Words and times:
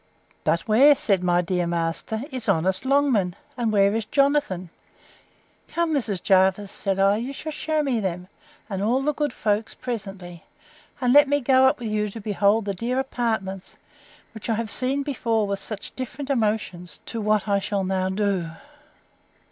But 0.43 0.61
where, 0.61 0.95
said 0.95 1.23
my 1.23 1.41
dear 1.43 1.67
master, 1.67 2.23
is 2.31 2.49
honest 2.49 2.87
Longman? 2.87 3.35
and 3.55 3.71
where 3.71 3.93
is 3.93 4.05
Jonathan?—Come, 4.05 5.93
Mrs. 5.93 6.23
Jervis, 6.23 6.71
said 6.71 6.97
I, 6.97 7.17
you 7.17 7.31
shall 7.33 7.51
shew 7.51 7.83
me 7.83 7.99
them, 7.99 8.27
and 8.67 8.81
all 8.81 9.03
the 9.03 9.13
good 9.13 9.31
folks, 9.31 9.75
presently; 9.75 10.43
and 11.01 11.13
let 11.13 11.27
me 11.27 11.39
go 11.39 11.65
up 11.67 11.79
with 11.79 11.89
you 11.89 12.09
to 12.09 12.19
behold 12.19 12.65
the 12.65 12.73
dear 12.73 12.97
apartments, 12.97 13.77
which 14.31 14.49
I 14.49 14.55
have 14.55 14.71
seen 14.71 15.03
before 15.03 15.45
with 15.45 15.59
such 15.59 15.95
different 15.95 16.31
emotions 16.31 17.03
to 17.05 17.21
what 17.21 17.47
I 17.47 17.59
shall 17.59 17.83
now 17.83 18.09
do. 18.09 18.49